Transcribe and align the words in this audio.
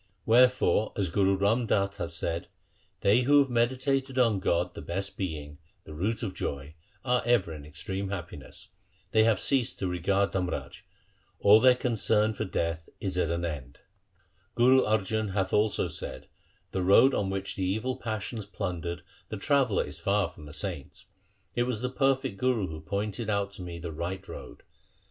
Wherefore 0.25 0.93
as 0.95 1.09
Guru 1.11 1.37
Ram 1.37 1.67
Das 1.67 1.97
hath 1.97 2.09
said:— 2.09 2.47
They 3.01 3.21
who 3.21 3.37
have 3.37 3.51
meditated 3.51 4.17
on 4.17 4.39
God 4.39 4.73
the 4.73 4.81
best 4.81 5.15
Being, 5.15 5.59
the 5.83 5.93
Root 5.93 6.23
of 6.23 6.33
joy, 6.33 6.73
are 7.05 7.21
ever 7.23 7.53
in 7.53 7.67
extreme 7.67 8.09
happiness. 8.09 8.69
They 9.11 9.25
have 9.25 9.39
ceased 9.39 9.77
to 9.77 9.87
regard 9.87 10.31
Dharmraj; 10.31 10.81
all 11.39 11.59
their 11.59 11.75
concern 11.75 12.33
for 12.33 12.45
death 12.45 12.89
is 12.99 13.15
at 13.15 13.29
an 13.29 13.45
end. 13.45 13.77
1' 14.55 14.55
Guru 14.55 14.81
Arjan 14.81 15.33
hath 15.33 15.53
also 15.53 15.87
said:— 15.87 16.25
The 16.71 16.81
road 16.81 17.13
on 17.13 17.29
which 17.29 17.55
the 17.55 17.63
evil 17.63 17.95
passions 17.95 18.47
plundered 18.47 19.03
The 19.29 19.37
traveller 19.37 19.83
is 19.85 19.99
far 19.99 20.29
from 20.29 20.47
the 20.47 20.51
saints. 20.53 21.05
It 21.53 21.67
was 21.67 21.81
the 21.81 21.91
perfect 21.91 22.37
Guru 22.37 22.65
who 22.65 22.81
pointed 22.81 23.29
out 23.29 23.51
to 23.51 23.61
me 23.61 23.77
the 23.77 23.91
right 23.91 24.27
road. 24.27 24.63